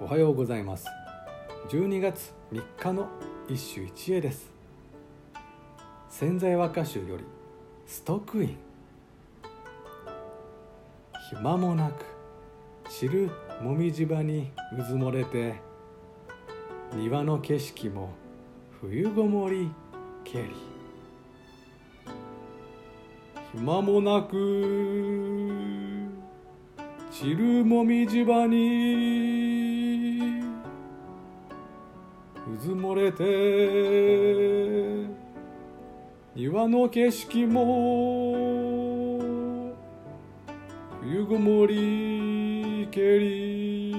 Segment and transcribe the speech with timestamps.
[0.00, 0.86] おはようございます。
[1.70, 3.08] 12月3日の
[3.48, 4.48] 一首一会です。
[6.08, 7.24] 潜在和歌集より
[7.84, 8.56] ストックイン。
[11.30, 12.04] 暇もなく
[12.88, 13.30] 散る
[13.60, 15.54] もみじ場にうずもれて
[16.94, 18.10] 庭の景色も
[18.80, 19.68] 冬ごもり
[20.22, 20.50] けり。
[23.52, 24.36] 暇もなく
[27.10, 29.37] 散るもみじ場に
[32.58, 33.24] ずもれて
[36.34, 38.34] 庭の景色も
[41.00, 43.90] 冬ごもりけり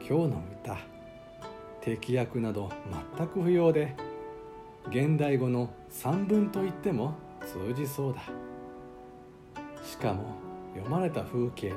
[0.00, 0.76] 今日の歌
[1.80, 2.70] 敵役など
[3.16, 3.94] 全く不要で
[4.88, 8.22] 現代語の三文と言っても通じそうだ。
[9.84, 10.34] しかも
[10.74, 11.74] 読まれた風景に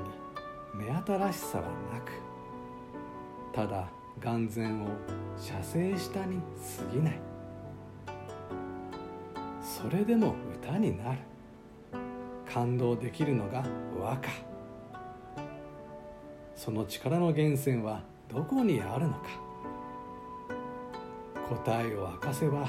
[0.74, 2.33] 目新しさはなく
[3.54, 3.88] ただ
[4.20, 4.88] 眼前を
[5.38, 7.20] 写生したに過ぎない。
[9.62, 11.20] それでも歌になる。
[12.52, 13.64] 感動できるのが
[14.00, 14.30] 和歌。
[16.56, 19.20] その力の源泉はどこにあるのか。
[21.50, 22.68] 答えを明かせば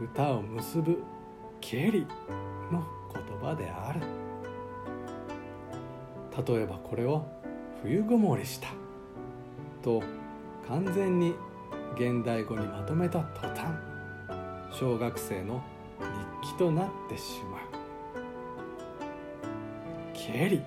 [0.00, 1.02] 歌を結ぶ
[1.60, 2.06] 「けり」
[2.72, 4.00] の言葉である。
[6.44, 7.24] 例えばこれを
[7.82, 8.68] 「冬ごもりした」
[9.82, 10.02] と
[10.66, 11.34] 完全に
[11.94, 13.66] 現代語にまとめた途端
[14.70, 15.62] 小学生の
[16.42, 17.60] 日記となってしまう
[20.14, 20.62] 「けり」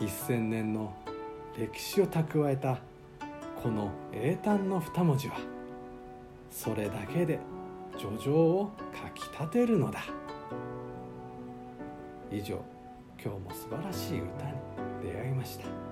[0.00, 0.92] 一千年の
[1.56, 2.78] 歴史を蓄えた
[3.62, 5.36] この英単の二文字は
[6.50, 7.38] それだけで
[7.96, 10.00] 叙情をかきたてるのだ。
[12.32, 12.58] 以上
[13.22, 14.52] 今日も素晴らしい歌に
[15.02, 15.91] 出会いました。